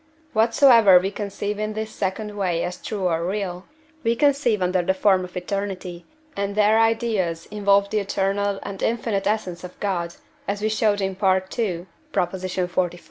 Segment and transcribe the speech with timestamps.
[0.33, 3.65] Whatsoever we conceive in this second way as true or real,
[4.03, 9.27] we conceive under the form of eternity, and their ideas involve the eternal and infinite
[9.27, 10.15] essence of God,
[10.47, 11.85] as we showed in II.
[12.13, 12.99] xlv.